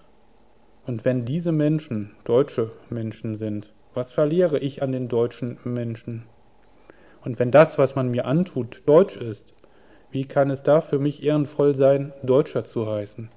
Und 0.87 1.05
wenn 1.05 1.25
diese 1.25 1.51
Menschen 1.51 2.15
deutsche 2.23 2.71
Menschen 2.89 3.35
sind, 3.35 3.71
was 3.93 4.11
verliere 4.11 4.57
ich 4.57 4.81
an 4.81 4.91
den 4.91 5.07
deutschen 5.07 5.59
Menschen? 5.63 6.23
Und 7.23 7.37
wenn 7.37 7.51
das, 7.51 7.77
was 7.77 7.95
man 7.95 8.09
mir 8.09 8.25
antut, 8.25 8.81
deutsch 8.87 9.15
ist, 9.15 9.53
wie 10.09 10.25
kann 10.25 10.49
es 10.49 10.63
da 10.63 10.81
für 10.81 10.97
mich 10.97 11.23
ehrenvoll 11.23 11.75
sein, 11.75 12.13
Deutscher 12.23 12.65
zu 12.65 12.89
heißen? 12.89 13.29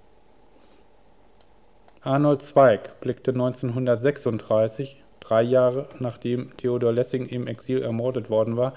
Arnold 2.00 2.42
Zweig 2.42 2.98
blickte 3.00 3.32
1936, 3.32 5.02
drei 5.20 5.42
Jahre 5.42 5.88
nachdem 5.98 6.56
Theodor 6.56 6.92
Lessing 6.92 7.26
im 7.26 7.46
Exil 7.46 7.82
ermordet 7.82 8.30
worden 8.30 8.56
war, 8.56 8.72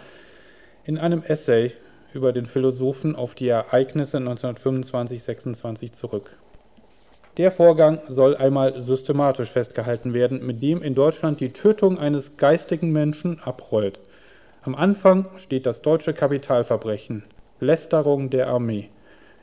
in 0.84 0.98
einem 0.98 1.24
Essay 1.24 1.72
über 2.14 2.34
den 2.34 2.46
Philosophen 2.46 3.16
auf 3.16 3.36
die 3.36 3.48
Ereignisse 3.48 4.18
1925-26 4.18 5.94
zurück. 5.94 6.38
Der 7.38 7.52
Vorgang 7.52 8.00
soll 8.08 8.36
einmal 8.36 8.80
systematisch 8.80 9.52
festgehalten 9.52 10.14
werden, 10.14 10.46
mit 10.46 10.64
dem 10.64 10.82
in 10.82 10.96
Deutschland 10.96 11.40
die 11.40 11.54
Tötung 11.54 12.00
eines 12.00 12.38
geistigen 12.38 12.92
Menschen 12.92 13.40
abrollt. 13.40 14.00
Am 14.64 14.74
Anfang 14.76 15.28
steht 15.38 15.66
das 15.66 15.82
deutsche 15.82 16.14
Kapitalverbrechen, 16.14 17.24
Lästerung 17.60 18.30
der 18.30 18.48
Armee 18.48 18.90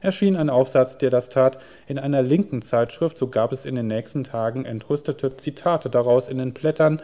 erschien 0.05 0.37
ein 0.37 0.51
Aufsatz, 0.51 0.99
der 0.99 1.11
das 1.11 1.31
tat. 1.31 1.59
In 1.87 1.99
einer 1.99 2.23
linken 2.23 2.63
Zeitschrift, 2.63 3.17
so 3.19 3.29
gab 3.29 3.53
es 3.53 3.65
in 3.65 3.75
den 3.75 3.87
nächsten 3.87 4.23
Tagen 4.23 4.65
entrüstete 4.65 5.37
Zitate 5.37 5.91
daraus 5.91 6.29
in 6.29 6.39
den 6.39 6.53
Blättern, 6.53 7.01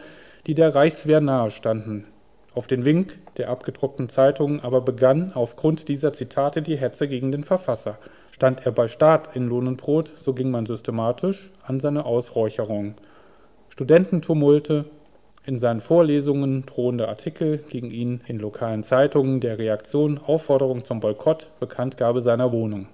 die 0.47 0.53
der 0.53 0.73
Reichswehr 0.73 1.19
nahestanden. 1.19 2.05
Auf 2.53 2.67
den 2.67 2.83
Wink 2.83 3.17
der 3.37 3.49
abgedruckten 3.49 4.09
Zeitungen 4.09 4.59
aber 4.59 4.81
begann 4.81 5.31
aufgrund 5.33 5.87
dieser 5.87 6.11
Zitate 6.11 6.61
die 6.61 6.75
Hetze 6.75 7.07
gegen 7.07 7.31
den 7.31 7.43
Verfasser. 7.43 7.97
Stand 8.31 8.65
er 8.65 8.73
bei 8.73 8.87
Staat 8.87 9.35
in 9.35 9.47
Lohn 9.47 9.67
und 9.67 9.77
Brot, 9.77 10.11
so 10.15 10.33
ging 10.33 10.51
man 10.51 10.65
systematisch 10.65 11.49
an 11.63 11.79
seine 11.79 12.05
Ausräucherung. 12.05 12.95
Studententumulte, 13.69 14.85
in 15.45 15.57
seinen 15.59 15.79
Vorlesungen 15.79 16.65
drohende 16.65 17.07
Artikel 17.07 17.59
gegen 17.69 17.89
ihn 17.89 18.21
in 18.27 18.37
lokalen 18.37 18.83
Zeitungen, 18.83 19.39
der 19.39 19.57
Reaktion, 19.57 20.19
Aufforderung 20.19 20.83
zum 20.83 20.99
Boykott, 20.99 21.47
Bekanntgabe 21.59 22.21
seiner 22.21 22.51
Wohnung. 22.51 22.87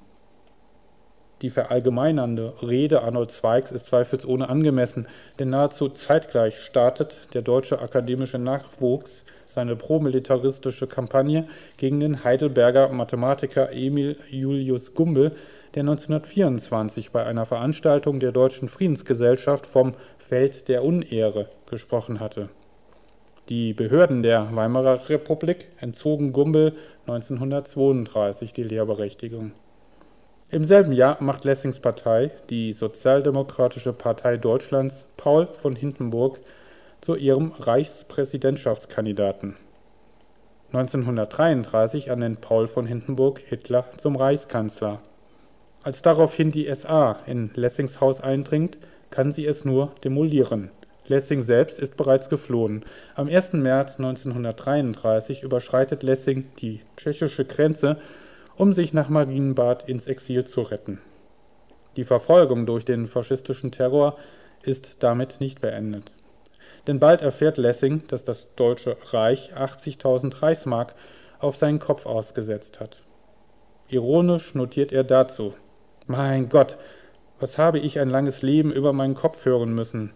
Die 1.41 1.49
verallgemeinernde 1.49 2.53
Rede 2.61 3.03
Arnold 3.03 3.31
Zweigs 3.31 3.71
ist 3.71 3.87
zweifelsohne 3.87 4.49
angemessen, 4.49 5.07
denn 5.39 5.49
nahezu 5.49 5.89
zeitgleich 5.89 6.57
startet 6.59 7.33
der 7.33 7.41
deutsche 7.41 7.79
akademische 7.79 8.39
Nachwuchs 8.39 9.23
seine 9.47 9.77
promilitaristische 9.77 10.87
Kampagne 10.87 11.47
gegen 11.77 11.99
den 11.99 12.23
Heidelberger 12.23 12.89
Mathematiker 12.89 13.71
Emil 13.71 14.17
Julius 14.29 14.93
Gumbel, 14.93 15.31
der 15.73 15.83
1924 15.83 17.11
bei 17.11 17.25
einer 17.25 17.45
Veranstaltung 17.45 18.19
der 18.19 18.33
Deutschen 18.33 18.67
Friedensgesellschaft 18.67 19.65
vom 19.65 19.93
Feld 20.17 20.67
der 20.67 20.83
Unehre 20.83 21.47
gesprochen 21.69 22.19
hatte. 22.19 22.49
Die 23.49 23.73
Behörden 23.73 24.23
der 24.23 24.53
Weimarer 24.53 25.09
Republik 25.09 25.69
entzogen 25.79 26.33
Gumbel 26.33 26.73
1932 27.07 28.53
die 28.53 28.63
Lehrberechtigung. 28.63 29.53
Im 30.49 30.65
selben 30.65 30.91
Jahr 30.91 31.21
macht 31.21 31.45
Lessings 31.45 31.79
Partei, 31.79 32.31
die 32.49 32.73
Sozialdemokratische 32.73 33.93
Partei 33.93 34.35
Deutschlands, 34.35 35.07
Paul 35.15 35.47
von 35.53 35.75
Hindenburg 35.75 36.39
zu 37.01 37.15
ihrem 37.15 37.51
Reichspräsidentschaftskandidaten. 37.51 39.55
1933 40.73 42.07
ernennt 42.07 42.41
Paul 42.41 42.67
von 42.67 42.85
Hindenburg 42.85 43.39
Hitler 43.39 43.85
zum 43.97 44.15
Reichskanzler. 44.15 45.01
Als 45.83 46.01
daraufhin 46.01 46.51
die 46.51 46.73
SA 46.73 47.19
in 47.25 47.51
Lessings 47.53 48.01
Haus 48.01 48.19
eindringt, 48.19 48.77
kann 49.09 49.31
sie 49.31 49.45
es 49.45 49.63
nur 49.63 49.93
demolieren. 50.03 50.71
Lessing 51.07 51.41
selbst 51.41 51.79
ist 51.79 51.95
bereits 51.95 52.27
geflohen. 52.27 52.83
Am 53.15 53.29
1. 53.29 53.53
März 53.53 53.97
1933 53.97 55.43
überschreitet 55.43 56.03
Lessing 56.03 56.49
die 56.59 56.81
tschechische 56.97 57.45
Grenze, 57.45 57.97
um 58.57 58.73
sich 58.73 58.93
nach 58.93 59.07
Marienbad 59.07 59.87
ins 59.87 60.07
Exil 60.07 60.43
zu 60.43 60.61
retten. 60.61 60.99
Die 61.95 62.03
Verfolgung 62.03 62.65
durch 62.65 62.83
den 62.83 63.07
faschistischen 63.07 63.71
Terror 63.71 64.17
ist 64.63 65.03
damit 65.03 65.37
nicht 65.39 65.61
beendet. 65.61 66.13
Denn 66.87 66.99
bald 66.99 67.21
erfährt 67.21 67.57
Lessing, 67.57 68.07
dass 68.07 68.23
das 68.23 68.55
Deutsche 68.55 68.97
Reich 69.11 69.53
80.000 69.55 70.41
Reichsmark 70.41 70.95
auf 71.39 71.57
seinen 71.57 71.79
Kopf 71.79 72.05
ausgesetzt 72.05 72.79
hat. 72.79 73.03
Ironisch 73.89 74.55
notiert 74.55 74.91
er 74.91 75.03
dazu 75.03 75.53
mein 76.07 76.49
Gott, 76.49 76.77
was 77.39 77.57
habe 77.57 77.79
ich 77.79 77.99
ein 77.99 78.09
langes 78.09 78.41
Leben 78.41 78.71
über 78.71 78.93
meinen 78.93 79.13
Kopf 79.13 79.45
hören 79.45 79.73
müssen. 79.73 80.13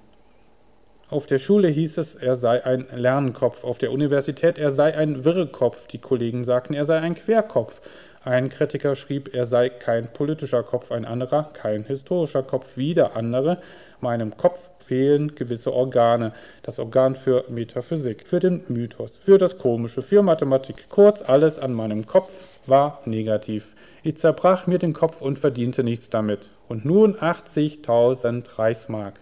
Auf 1.10 1.26
der 1.26 1.40
Schule 1.40 1.68
hieß 1.68 1.98
es, 1.98 2.16
er 2.16 2.38
sei 2.38 2.64
ein 2.64 2.88
Lernkopf, 2.96 3.66
auf 3.66 3.78
der 3.78 3.92
Universität, 3.92 4.58
er 4.58 4.72
sei 4.72 4.96
ein 4.96 5.26
Wirrkopf, 5.26 5.88
die 5.88 5.98
Kollegen 5.98 6.46
sagten, 6.46 6.74
er 6.74 6.86
sei 6.86 7.00
ein 7.00 7.16
Querkopf. 7.16 7.82
Ein 8.24 8.50
Kritiker 8.50 8.96
schrieb, 8.96 9.34
er 9.34 9.46
sei 9.46 9.70
kein 9.70 10.14
politischer 10.14 10.64
Kopf, 10.64 10.92
ein 10.92 11.06
anderer 11.06 11.50
kein 11.52 11.84
historischer 11.84 12.44
Kopf, 12.44 12.78
wieder 12.78 13.18
andere, 13.18 13.58
meinem 14.02 14.38
Kopf 14.38 14.70
fehlen 14.86 15.36
gewisse 15.36 15.74
Organe, 15.74 16.34
das 16.64 16.80
Organ 16.80 17.16
für 17.16 17.46
Metaphysik, 17.50 18.28
für 18.28 18.40
den 18.40 18.64
Mythos, 18.68 19.18
für 19.18 19.38
das 19.38 19.58
Komische, 19.58 20.02
für 20.02 20.22
Mathematik, 20.22 20.90
kurz 20.90 21.22
alles 21.22 21.60
an 21.60 21.74
meinem 21.74 22.06
Kopf 22.06 22.60
war 22.66 23.02
negativ. 23.06 23.76
Ich 24.04 24.18
zerbrach 24.18 24.68
mir 24.68 24.80
den 24.80 24.94
Kopf 24.94 25.22
und 25.22 25.38
verdiente 25.38 25.84
nichts 25.84 26.10
damit. 26.10 26.50
Und 26.68 26.86
nun 26.86 27.16
80.000 27.16 28.60
Reichsmark. 28.60 29.20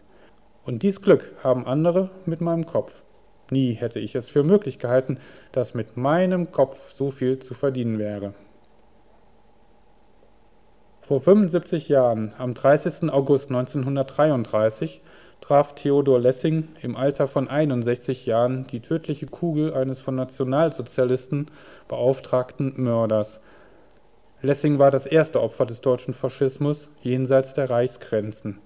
Und 0.65 0.83
dies 0.83 1.01
Glück 1.01 1.31
haben 1.43 1.65
andere 1.65 2.09
mit 2.25 2.41
meinem 2.41 2.65
Kopf. 2.65 3.03
Nie 3.51 3.73
hätte 3.73 3.99
ich 3.99 4.15
es 4.15 4.29
für 4.29 4.43
möglich 4.43 4.79
gehalten, 4.79 5.17
dass 5.51 5.73
mit 5.73 5.97
meinem 5.97 6.51
Kopf 6.51 6.93
so 6.93 7.11
viel 7.11 7.39
zu 7.39 7.53
verdienen 7.53 7.99
wäre. 7.99 8.33
Vor 11.09 11.21
75 11.21 11.89
Jahren, 11.89 12.35
am 12.37 12.53
30. 12.53 13.11
August 13.11 13.49
1933, 13.49 15.01
traf 15.41 15.73
Theodor 15.73 16.19
Lessing 16.19 16.67
im 16.83 16.95
Alter 16.95 17.27
von 17.27 17.47
61 17.47 18.27
Jahren 18.27 18.67
die 18.67 18.79
tödliche 18.79 19.25
Kugel 19.25 19.73
eines 19.73 19.99
von 19.99 20.13
Nationalsozialisten 20.13 21.47
beauftragten 21.87 22.73
Mörders, 22.75 23.41
Lessing 24.43 24.77
war 24.77 24.91
das 24.91 25.07
erste 25.07 25.41
Opfer 25.41 25.65
des 25.65 25.81
deutschen 25.81 26.13
Faschismus 26.13 26.91
jenseits 27.01 27.55
der 27.55 27.71
Reichsgrenzen. 27.71 28.59